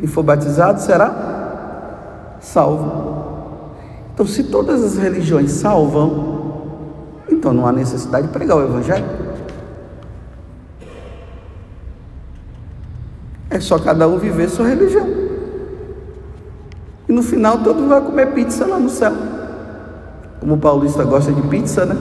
e 0.00 0.06
for 0.06 0.22
batizado 0.22 0.80
será 0.80 2.38
salvo. 2.40 3.72
Então, 4.14 4.26
se 4.26 4.44
todas 4.44 4.82
as 4.82 4.96
religiões 4.96 5.50
salvam, 5.50 6.36
então 7.28 7.52
não 7.52 7.66
há 7.66 7.72
necessidade 7.72 8.28
de 8.28 8.32
pregar 8.32 8.56
o 8.56 8.62
Evangelho. 8.62 9.04
É 13.50 13.60
só 13.60 13.78
cada 13.78 14.08
um 14.08 14.18
viver 14.18 14.48
sua 14.48 14.68
religião. 14.68 15.25
E 17.08 17.12
no 17.12 17.22
final 17.22 17.58
todo 17.58 17.88
vai 17.88 18.00
comer 18.00 18.32
pizza 18.32 18.66
lá 18.66 18.78
no 18.78 18.88
céu. 18.88 19.12
Como 20.40 20.54
o 20.54 20.58
paulista 20.58 21.04
gosta 21.04 21.32
de 21.32 21.42
pizza, 21.42 21.84
né? 21.84 21.96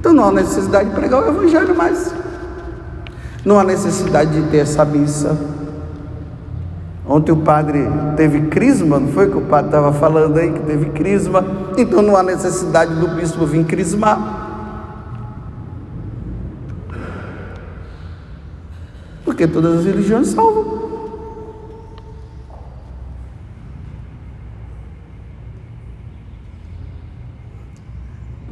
Então 0.00 0.12
não 0.12 0.28
há 0.28 0.32
necessidade 0.32 0.88
de 0.88 0.94
pregar 0.94 1.22
o 1.22 1.28
Evangelho 1.28 1.74
mais. 1.74 2.14
Não 3.44 3.58
há 3.58 3.64
necessidade 3.64 4.30
de 4.30 4.50
ter 4.50 4.58
essa 4.58 4.84
missa 4.84 5.36
Ontem 7.08 7.30
o 7.30 7.36
padre 7.36 7.88
teve 8.16 8.48
crisma, 8.48 8.98
não 8.98 9.08
foi 9.08 9.30
que 9.30 9.36
o 9.36 9.42
padre 9.42 9.66
estava 9.66 9.92
falando 9.92 10.36
aí 10.38 10.50
que 10.50 10.58
teve 10.60 10.86
crisma? 10.86 11.44
Então 11.78 12.02
não 12.02 12.16
há 12.16 12.22
necessidade 12.22 12.94
do 12.96 13.06
bispo 13.08 13.46
vir 13.46 13.64
crismar. 13.64 14.45
Porque 19.36 19.46
todas 19.46 19.80
as 19.80 19.84
religiões 19.84 20.28
salvam. 20.28 20.64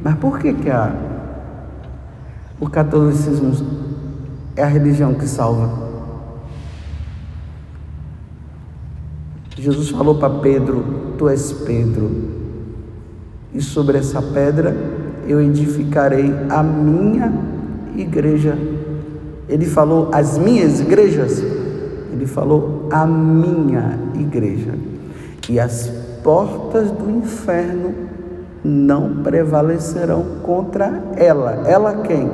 Mas 0.03 0.15
por 0.19 0.37
que, 0.37 0.53
que 0.53 0.69
a, 0.69 0.95
o 2.59 2.69
catolicismo 2.69 3.51
é 4.55 4.61
a 4.61 4.67
religião 4.67 5.15
que 5.15 5.25
salva? 5.25 5.71
Jesus 9.57 9.89
falou 9.89 10.19
para 10.19 10.37
Pedro: 10.39 11.15
Tu 11.17 11.27
és 11.29 11.51
Pedro, 11.51 12.11
e 13.51 13.59
sobre 13.59 13.97
essa 13.97 14.21
pedra 14.21 14.77
eu 15.27 15.41
edificarei 15.41 16.31
a 16.47 16.61
minha 16.61 17.33
igreja. 17.97 18.55
Ele 19.47 19.65
falou 19.65 20.09
as 20.11 20.37
minhas 20.37 20.79
igrejas, 20.79 21.43
ele 22.11 22.25
falou 22.25 22.87
a 22.91 23.05
minha 23.05 23.99
igreja. 24.15 24.73
E 25.49 25.59
as 25.59 25.91
portas 26.23 26.89
do 26.91 27.09
inferno 27.09 27.93
não 28.63 29.17
prevalecerão 29.17 30.25
contra 30.41 31.03
ela. 31.15 31.63
Ela 31.67 32.01
quem? 32.01 32.31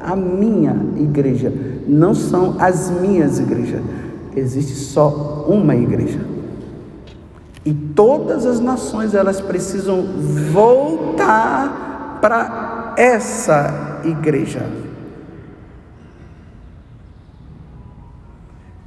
A 0.00 0.16
minha 0.16 0.74
igreja. 0.96 1.52
Não 1.86 2.14
são 2.14 2.56
as 2.58 2.90
minhas 2.90 3.38
igrejas. 3.38 3.82
Existe 4.34 4.74
só 4.74 5.44
uma 5.48 5.76
igreja. 5.76 6.20
E 7.64 7.74
todas 7.74 8.46
as 8.46 8.60
nações 8.60 9.14
elas 9.14 9.40
precisam 9.40 10.02
voltar 10.52 12.18
para 12.22 12.94
essa 12.96 14.00
igreja. 14.04 14.85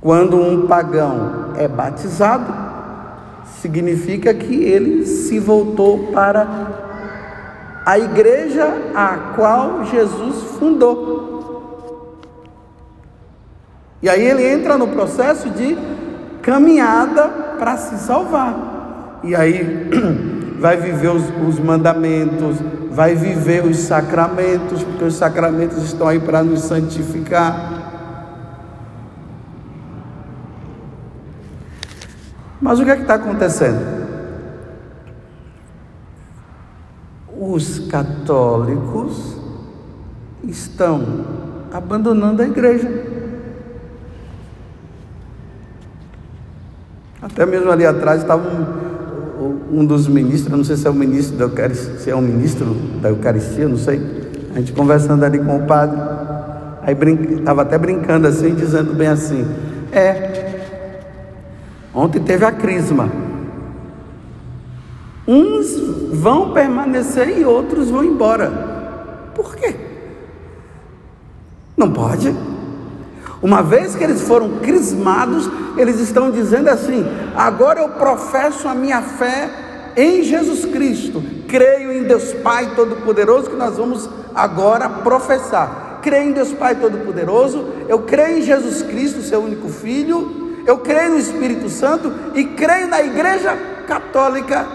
Quando 0.02 0.38
um 0.38 0.66
pagão 0.66 1.54
é 1.58 1.68
batizado, 1.68 2.54
significa 3.62 4.34
que 4.34 4.64
ele 4.64 5.06
se 5.06 5.40
voltou 5.40 6.12
para 6.14 6.48
a 7.86 8.00
igreja 8.00 8.72
a 8.96 9.34
qual 9.36 9.84
Jesus 9.86 10.58
fundou. 10.58 12.20
E 14.02 14.08
aí 14.08 14.24
ele 14.26 14.48
entra 14.48 14.78
no 14.78 14.88
processo 14.88 15.50
de 15.50 15.78
caminhada 16.42 17.28
para 17.60 17.76
se 17.76 17.98
salvar. 17.98 19.20
e 19.24 19.36
aí 19.36 19.90
vai 20.60 20.78
viver 20.78 21.10
os, 21.10 21.24
os 21.48 21.60
mandamentos, 21.60 22.58
vai 22.92 23.16
viver 23.16 23.66
os 23.66 23.78
sacramentos, 23.80 24.84
porque 24.84 25.04
os 25.04 25.16
sacramentos 25.16 25.84
estão 25.84 26.08
aí 26.08 26.20
para 26.20 26.42
nos 26.44 26.62
santificar. 26.62 27.79
Mas 32.70 32.80
o 32.80 32.86
que 32.86 32.92
é 32.92 32.96
que 32.98 33.02
está 33.02 33.16
acontecendo? 33.16 33.80
Os 37.36 37.80
católicos 37.88 39.38
estão 40.44 41.04
abandonando 41.74 42.44
a 42.44 42.46
igreja. 42.46 42.88
Até 47.20 47.44
mesmo 47.44 47.72
ali 47.72 47.88
atrás 47.88 48.22
estava 48.22 48.48
um, 48.48 49.80
um 49.80 49.84
dos 49.84 50.08
ministros, 50.08 50.56
não 50.56 50.64
sei 50.64 50.78
se 50.78 50.86
é 50.86 50.92
o 50.92 50.94
ministro 50.94 51.38
da 51.38 51.46
Eucaristia, 51.46 51.98
se 51.98 52.12
é 52.12 52.16
um 52.16 52.22
ministro 52.22 52.76
da 53.02 53.10
Eucaristia, 53.10 53.68
não 53.68 53.78
sei. 53.78 54.00
A 54.54 54.60
gente 54.60 54.74
conversando 54.74 55.26
ali 55.26 55.40
com 55.40 55.58
o 55.58 55.66
padre, 55.66 56.00
aí 56.84 56.96
estava 57.36 57.64
até 57.64 57.80
brincando 57.80 58.28
assim, 58.28 58.54
dizendo 58.54 58.94
bem 58.94 59.08
assim: 59.08 59.44
É, 59.92 60.59
ontem 61.94 62.22
teve 62.22 62.46
a 62.46 62.52
crisma. 62.52 63.10
Uns 65.28 65.78
vão 66.12 66.54
permanecer 66.54 67.38
e 67.38 67.46
outros 67.46 67.90
vão 67.90 68.04
embora. 68.04 69.32
Por 69.36 69.56
quê? 69.56 69.76
Não 71.78 71.92
pode. 71.92 72.36
Uma 73.42 73.62
vez 73.62 73.96
que 73.96 74.04
eles 74.04 74.22
foram 74.22 74.60
crismados, 74.60 75.50
eles 75.78 76.00
estão 76.00 76.30
dizendo 76.30 76.68
assim: 76.68 77.06
agora 77.36 77.80
eu 77.80 77.90
professo 77.90 78.68
a 78.68 78.76
minha 78.76 79.02
fé 79.02 79.50
em 79.96 80.24
Jesus 80.24 80.66
Cristo, 80.66 81.24
creio 81.48 81.92
em 81.92 82.04
Deus 82.04 82.34
Pai 82.34 82.74
Todo-Poderoso, 82.76 83.50
que 83.50 83.56
nós 83.56 83.78
vamos 83.78 84.10
agora 84.36 84.90
professar. 84.90 86.00
Creio 86.02 86.30
em 86.30 86.32
Deus 86.32 86.54
Pai 86.54 86.76
Todo-Poderoso, 86.76 87.66
eu 87.88 88.00
creio 88.00 88.40
em 88.40 88.42
Jesus 88.42 88.82
Cristo, 88.82 89.22
seu 89.22 89.42
único 89.42 89.68
Filho, 89.70 90.49
eu 90.70 90.78
creio 90.78 91.10
no 91.10 91.18
Espírito 91.18 91.68
Santo 91.68 92.14
e 92.36 92.44
creio 92.44 92.88
na 92.88 93.02
Igreja 93.02 93.58
Católica. 93.88 94.68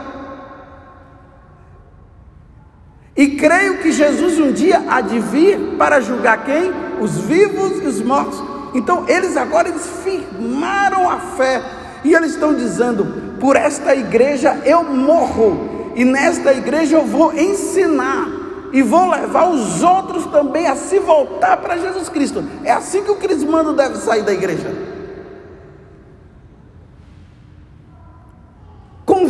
E 3.16 3.28
creio 3.36 3.78
que 3.78 3.92
Jesus 3.92 4.40
um 4.40 4.50
dia 4.50 4.82
há 4.88 5.00
de 5.00 5.20
vir 5.20 5.76
para 5.78 6.00
julgar 6.00 6.44
quem? 6.44 6.72
Os 7.00 7.16
vivos 7.18 7.80
e 7.80 7.86
os 7.86 8.02
mortos. 8.02 8.42
Então 8.74 9.04
eles 9.08 9.36
agora 9.36 9.68
eles 9.68 9.88
firmaram 10.02 11.08
a 11.08 11.20
fé 11.20 11.62
e 12.02 12.12
eles 12.12 12.32
estão 12.32 12.52
dizendo: 12.52 13.38
por 13.38 13.54
esta 13.54 13.94
igreja 13.94 14.62
eu 14.64 14.82
morro 14.82 15.92
e 15.94 16.04
nesta 16.04 16.52
igreja 16.52 16.96
eu 16.96 17.06
vou 17.06 17.32
ensinar 17.32 18.26
e 18.72 18.82
vou 18.82 19.08
levar 19.08 19.48
os 19.48 19.80
outros 19.80 20.26
também 20.26 20.66
a 20.66 20.74
se 20.74 20.98
voltar 20.98 21.56
para 21.58 21.76
Jesus 21.76 22.08
Cristo. 22.08 22.42
É 22.64 22.72
assim 22.72 23.04
que 23.04 23.12
o 23.12 23.16
crismando 23.16 23.72
deve 23.72 23.98
sair 23.98 24.24
da 24.24 24.32
igreja. 24.32 24.93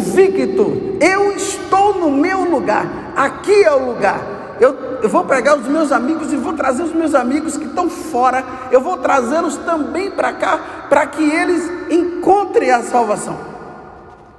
Convicto, 0.04 0.98
eu 1.00 1.32
estou 1.32 1.94
no 1.94 2.10
meu 2.10 2.44
lugar, 2.44 2.86
aqui 3.16 3.64
é 3.64 3.72
o 3.72 3.86
lugar. 3.86 4.20
Eu, 4.60 5.00
eu 5.02 5.08
vou 5.08 5.24
pegar 5.24 5.56
os 5.56 5.66
meus 5.66 5.90
amigos 5.90 6.30
e 6.32 6.36
vou 6.36 6.52
trazer 6.52 6.82
os 6.82 6.92
meus 6.92 7.14
amigos 7.14 7.56
que 7.56 7.64
estão 7.64 7.88
fora, 7.88 8.44
eu 8.70 8.80
vou 8.80 8.98
trazê-los 8.98 9.56
também 9.56 10.10
para 10.10 10.32
cá, 10.34 10.86
para 10.88 11.06
que 11.06 11.22
eles 11.22 11.70
encontrem 11.90 12.70
a 12.70 12.82
salvação, 12.82 13.36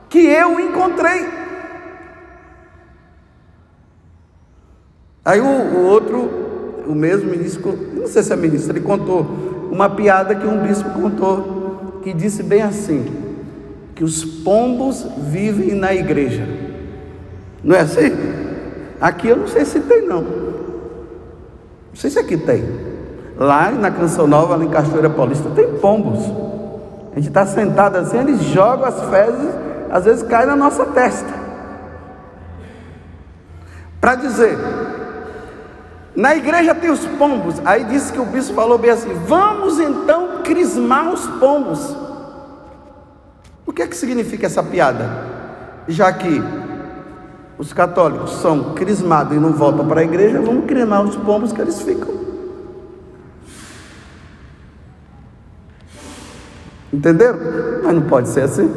que 0.07 0.19
eu 0.19 0.59
encontrei. 0.59 1.27
Aí 5.25 5.41
o, 5.41 5.45
o 5.45 5.85
outro, 5.87 6.29
o 6.87 6.93
mesmo 6.93 7.31
ministro, 7.31 7.75
não 7.95 8.07
sei 8.07 8.21
se 8.21 8.31
é 8.31 8.35
ministro, 8.35 8.71
ele 8.71 8.85
contou 8.85 9.25
uma 9.71 9.89
piada 9.89 10.35
que 10.35 10.45
um 10.45 10.59
bispo 10.59 10.89
contou, 10.91 11.99
que 12.03 12.13
disse 12.13 12.43
bem 12.43 12.61
assim: 12.61 13.24
que 13.95 14.03
os 14.03 14.25
pombos 14.25 15.07
vivem 15.17 15.73
na 15.73 15.93
igreja. 15.93 16.45
Não 17.63 17.75
é 17.75 17.79
assim? 17.79 18.11
Aqui 18.99 19.29
eu 19.29 19.37
não 19.37 19.47
sei 19.47 19.63
se 19.63 19.79
tem, 19.79 20.05
não. 20.05 20.21
Não 20.21 21.95
sei 21.95 22.09
se 22.09 22.19
aqui 22.19 22.35
tem. 22.35 22.63
Lá 23.37 23.71
na 23.71 23.89
Canção 23.89 24.27
Nova, 24.27 24.57
lá 24.57 24.65
em 24.65 24.69
Cachoeira 24.69 25.09
Paulista, 25.09 25.49
tem 25.55 25.77
pombos. 25.79 26.19
A 27.13 27.15
gente 27.15 27.29
está 27.29 27.45
sentado 27.45 27.95
assim, 27.95 28.17
eles 28.19 28.41
jogam 28.41 28.85
as 28.85 29.01
fezes, 29.09 29.55
às 29.89 30.03
vezes 30.03 30.23
cai 30.23 30.45
na 30.45 30.55
nossa 30.55 30.85
testa. 30.87 31.33
Para 34.01 34.15
dizer, 34.15 34.57
na 36.15 36.35
igreja 36.35 36.75
tem 36.75 36.91
os 36.91 37.05
pombos. 37.05 37.61
Aí 37.65 37.85
disse 37.85 38.11
que 38.11 38.19
o 38.19 38.25
bispo 38.25 38.53
falou 38.53 38.77
bem 38.77 38.91
assim: 38.91 39.13
vamos 39.25 39.79
então 39.79 40.43
crismar 40.43 41.11
os 41.13 41.25
pombos. 41.27 42.04
Que 43.75 43.81
é 43.81 43.87
que 43.87 43.95
significa 43.97 44.45
essa 44.45 44.63
piada? 44.63 45.09
Já 45.87 46.11
que 46.13 46.41
os 47.57 47.73
católicos 47.73 48.31
são 48.41 48.73
crismados 48.73 49.35
e 49.35 49.39
não 49.39 49.51
voltam 49.51 49.85
para 49.85 49.99
a 49.99 50.03
igreja, 50.03 50.41
vamos 50.41 50.65
crimar 50.65 51.03
os 51.03 51.15
pombos 51.17 51.51
que 51.51 51.59
eles 51.59 51.81
ficam. 51.81 52.15
Entenderam? 56.91 57.37
Mas 57.83 57.93
não 57.93 58.03
pode 58.03 58.29
ser 58.29 58.41
assim. 58.41 58.71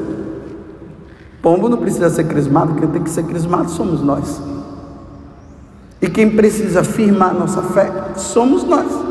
Pombo 1.40 1.68
não 1.68 1.78
precisa 1.78 2.10
ser 2.10 2.24
crismado, 2.24 2.74
quem 2.74 2.88
tem 2.88 3.02
que 3.02 3.10
ser 3.10 3.22
crismado 3.22 3.70
somos 3.70 4.02
nós. 4.02 4.42
E 6.02 6.08
quem 6.08 6.34
precisa 6.34 6.82
firmar 6.82 7.32
nossa 7.32 7.62
fé 7.62 7.90
somos 8.16 8.64
nós. 8.64 9.07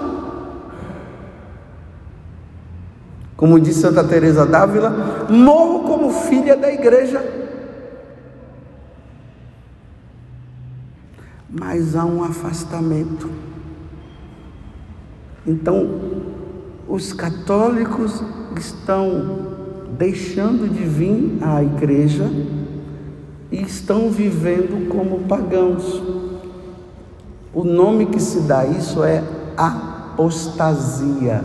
Como 3.37 3.59
disse 3.59 3.81
Santa 3.81 4.03
Teresa 4.03 4.45
d'Ávila, 4.45 5.27
morro 5.29 5.83
como 5.83 6.09
filha 6.09 6.57
da 6.57 6.73
igreja. 6.73 7.37
mas 11.59 11.95
há 11.95 12.05
um 12.05 12.23
afastamento. 12.23 13.29
Então, 15.45 16.01
os 16.87 17.13
católicos 17.13 18.23
estão 18.57 19.57
deixando 19.97 20.69
de 20.69 20.83
vir 20.83 21.37
à 21.41 21.63
igreja 21.63 22.29
e 23.51 23.61
estão 23.61 24.09
vivendo 24.09 24.89
como 24.89 25.19
pagãos. 25.21 26.01
O 27.53 27.63
nome 27.63 28.07
que 28.07 28.19
se 28.19 28.41
dá 28.41 28.59
a 28.59 28.67
isso 28.67 29.03
é 29.03 29.23
apostasia. 29.55 31.43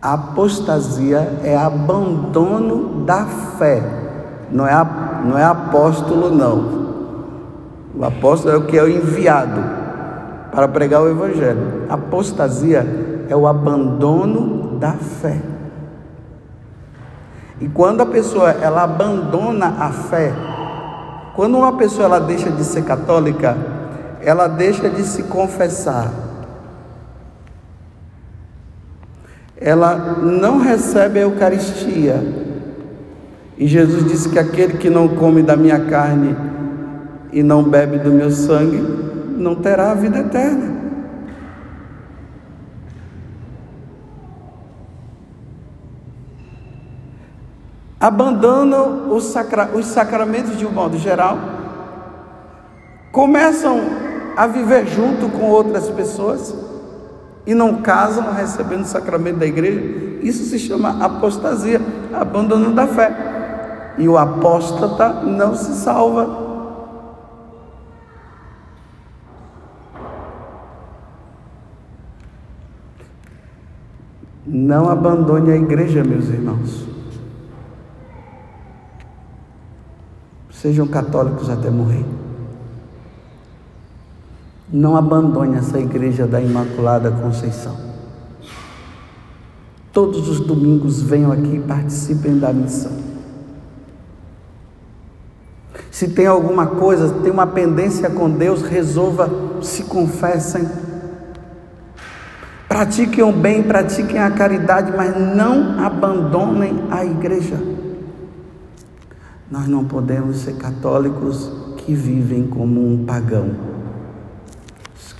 Apostasia 0.00 1.40
é 1.42 1.56
abandono 1.56 3.04
da 3.04 3.24
fé, 3.58 3.82
não 4.50 4.66
é, 4.66 4.72
não 5.24 5.36
é 5.36 5.44
apóstolo, 5.44 6.30
não. 6.30 6.88
O 7.96 8.04
apóstolo 8.04 8.54
é 8.54 8.56
o 8.56 8.64
que 8.64 8.78
é 8.78 8.82
o 8.82 8.88
enviado 8.88 9.60
para 10.52 10.68
pregar 10.68 11.02
o 11.02 11.10
evangelho. 11.10 11.86
Apostasia 11.88 12.86
é 13.28 13.34
o 13.34 13.46
abandono 13.46 14.78
da 14.78 14.92
fé. 14.92 15.40
E 17.60 17.68
quando 17.68 18.00
a 18.00 18.06
pessoa 18.06 18.50
ela 18.50 18.84
abandona 18.84 19.66
a 19.80 19.90
fé, 19.90 20.32
quando 21.34 21.58
uma 21.58 21.72
pessoa 21.76 22.04
ela 22.04 22.20
deixa 22.20 22.50
de 22.50 22.62
ser 22.62 22.84
católica, 22.84 23.56
ela 24.20 24.46
deixa 24.46 24.88
de 24.88 25.02
se 25.02 25.24
confessar. 25.24 26.27
Ela 29.60 29.96
não 30.22 30.58
recebe 30.58 31.18
a 31.18 31.22
Eucaristia. 31.22 32.22
E 33.56 33.66
Jesus 33.66 34.04
disse 34.04 34.28
que 34.28 34.38
aquele 34.38 34.78
que 34.78 34.88
não 34.88 35.08
come 35.08 35.42
da 35.42 35.56
minha 35.56 35.80
carne 35.80 36.36
e 37.32 37.42
não 37.42 37.62
bebe 37.62 37.98
do 37.98 38.10
meu 38.10 38.30
sangue, 38.30 38.80
não 39.36 39.56
terá 39.56 39.90
a 39.90 39.94
vida 39.94 40.18
eterna. 40.18 40.78
Abandonam 48.00 49.12
os, 49.12 49.24
sacra 49.24 49.70
os 49.74 49.86
sacramentos 49.86 50.56
de 50.56 50.64
um 50.64 50.70
modo 50.70 50.96
geral, 50.96 51.36
começam 53.10 53.80
a 54.36 54.46
viver 54.46 54.86
junto 54.86 55.28
com 55.30 55.46
outras 55.46 55.90
pessoas 55.90 56.67
e 57.48 57.54
não 57.54 57.80
casam 57.80 58.30
recebendo 58.34 58.82
o 58.82 58.86
sacramento 58.86 59.38
da 59.38 59.46
igreja. 59.46 59.80
Isso 60.20 60.44
se 60.44 60.58
chama 60.58 61.02
apostasia, 61.02 61.80
abandono 62.12 62.74
da 62.74 62.86
fé. 62.86 63.94
E 63.96 64.06
o 64.06 64.18
apóstata 64.18 65.22
não 65.22 65.54
se 65.54 65.72
salva. 65.72 66.46
Não 74.46 74.90
abandone 74.90 75.50
a 75.50 75.56
igreja, 75.56 76.04
meus 76.04 76.28
irmãos. 76.28 76.86
Sejam 80.50 80.86
católicos 80.86 81.48
até 81.48 81.70
morrer. 81.70 82.04
Não 84.70 84.96
abandone 84.96 85.56
essa 85.56 85.78
igreja 85.78 86.26
da 86.26 86.40
Imaculada 86.40 87.10
Conceição. 87.10 87.76
Todos 89.92 90.28
os 90.28 90.40
domingos 90.40 91.02
venham 91.02 91.32
aqui 91.32 91.56
e 91.56 91.60
participem 91.60 92.38
da 92.38 92.52
missão. 92.52 92.92
Se 95.90 96.08
tem 96.08 96.26
alguma 96.26 96.66
coisa, 96.66 97.08
tem 97.22 97.32
uma 97.32 97.46
pendência 97.46 98.08
com 98.10 98.30
Deus, 98.30 98.62
resolva, 98.62 99.28
se 99.62 99.82
confessem. 99.84 100.68
Pratiquem 102.68 103.24
o 103.24 103.32
bem, 103.32 103.62
pratiquem 103.62 104.20
a 104.20 104.30
caridade, 104.30 104.92
mas 104.96 105.16
não 105.34 105.84
abandonem 105.84 106.84
a 106.90 107.04
igreja. 107.04 107.56
Nós 109.50 109.66
não 109.66 109.84
podemos 109.84 110.36
ser 110.36 110.54
católicos 110.56 111.50
que 111.78 111.94
vivem 111.94 112.46
como 112.46 112.86
um 112.86 113.04
pagão. 113.04 113.77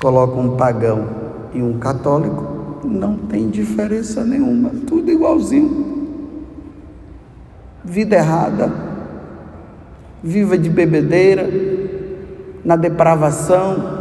Coloca 0.01 0.39
um 0.39 0.57
pagão 0.57 1.09
e 1.53 1.61
um 1.61 1.79
católico, 1.79 2.81
não 2.85 3.17
tem 3.17 3.49
diferença 3.49 4.25
nenhuma, 4.25 4.71
tudo 4.87 5.11
igualzinho. 5.11 5.89
Vida 7.85 8.17
errada, 8.17 8.73
viva 10.23 10.57
de 10.57 10.71
bebedeira, 10.71 11.49
na 12.65 12.77
depravação, 12.77 13.99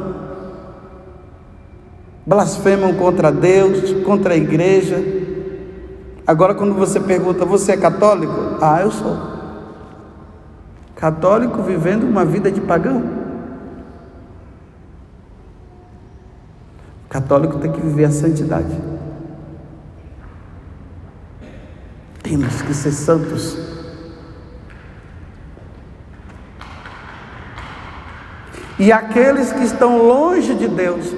blasfemam 2.25 2.93
contra 2.93 3.31
Deus, 3.31 3.93
contra 4.03 4.33
a 4.33 4.37
igreja. 4.37 5.01
Agora, 6.27 6.53
quando 6.53 6.73
você 6.73 6.99
pergunta, 6.99 7.45
você 7.45 7.71
é 7.71 7.77
católico? 7.77 8.57
Ah, 8.61 8.81
eu 8.81 8.91
sou. 8.91 9.17
Católico 10.93 11.61
vivendo 11.61 12.03
uma 12.03 12.25
vida 12.25 12.51
de 12.51 12.59
pagão. 12.59 13.16
Católico 17.09 17.57
tem 17.59 17.71
que 17.71 17.79
viver 17.81 18.05
a 18.05 18.11
santidade. 18.11 18.75
Temos 22.21 22.61
que 22.61 22.73
ser 22.73 22.91
santos. 22.91 23.57
E 28.79 28.91
aqueles 28.91 29.51
que 29.51 29.63
estão 29.63 29.97
longe 29.97 30.53
de 30.53 30.67
Deus, 30.67 31.15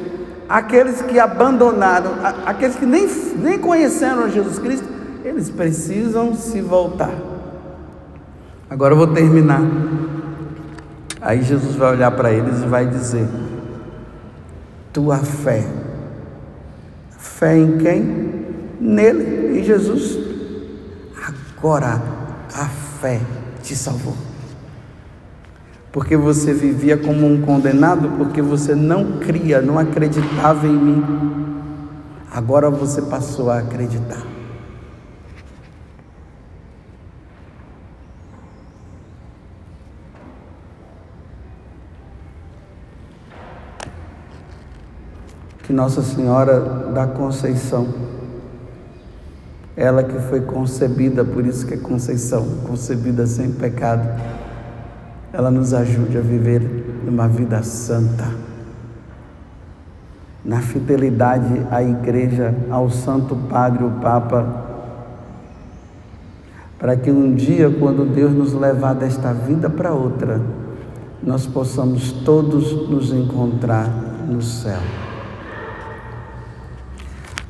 aqueles 0.48 1.02
que 1.02 1.20
abandonaram, 1.20 2.12
aqueles 2.46 2.76
que 2.76 2.86
nem, 2.86 3.08
nem 3.38 3.60
conheceram 3.60 4.30
Jesus 4.30 4.60
Cristo, 4.60 4.88
eles 5.26 5.50
precisam 5.50 6.34
se 6.36 6.62
voltar. 6.62 7.14
Agora 8.70 8.94
eu 8.94 8.98
vou 8.98 9.08
terminar. 9.08 9.62
Aí 11.20 11.42
Jesus 11.42 11.76
vai 11.76 11.94
olhar 11.94 12.12
para 12.12 12.32
eles 12.32 12.62
e 12.62 12.68
vai 12.68 12.86
dizer: 12.86 13.28
Tua 14.94 15.18
fé. 15.18 15.79
Fé 17.40 17.58
em 17.58 17.78
quem? 17.78 18.02
Nele, 18.82 19.58
em 19.58 19.64
Jesus. 19.64 20.20
Agora 21.58 22.02
a 22.54 22.66
fé 23.00 23.22
te 23.64 23.78
salvou. 23.78 24.14
Porque 25.90 26.18
você 26.18 26.54
vivia 26.54 26.98
como 26.98 27.26
um 27.26 27.42
condenado, 27.42 28.10
porque 28.18 28.42
você 28.42 28.76
não 28.76 29.20
cria, 29.20 29.62
não 29.62 29.80
acreditava 29.80 30.68
em 30.68 30.74
mim. 30.74 31.04
Agora 32.30 32.70
você 32.70 33.02
passou 33.04 33.50
a 33.50 33.60
acreditar. 33.60 34.22
Que 45.70 45.74
Nossa 45.74 46.02
Senhora 46.02 46.60
da 46.96 47.06
Conceição, 47.06 47.90
ela 49.78 50.02
que 50.02 50.18
foi 50.22 50.42
concebida, 50.42 51.24
por 51.24 51.46
isso 51.46 51.68
que 51.68 51.76
é 51.76 51.78
Conceição, 51.78 52.44
concebida 52.66 53.28
sem 53.28 53.52
pecado, 53.52 54.10
ela 55.32 55.52
nos 55.52 55.72
ajude 55.72 56.18
a 56.18 56.22
viver 56.22 57.04
uma 57.08 57.28
vida 57.28 57.62
santa, 57.62 58.34
na 60.44 60.60
fidelidade 60.60 61.62
à 61.70 61.84
Igreja, 61.84 62.56
ao 62.72 62.90
Santo 62.90 63.36
Padre, 63.36 63.84
o 63.84 63.92
Papa, 64.02 64.66
para 66.80 66.98
que 66.98 67.12
um 67.12 67.36
dia, 67.36 67.70
quando 67.70 68.12
Deus 68.12 68.32
nos 68.32 68.54
levar 68.54 68.96
desta 68.96 69.34
vida 69.34 69.70
para 69.70 69.94
outra, 69.94 70.42
nós 71.22 71.46
possamos 71.46 72.12
todos 72.12 72.90
nos 72.90 73.14
encontrar 73.14 73.88
no 74.28 74.42
céu. 74.42 75.09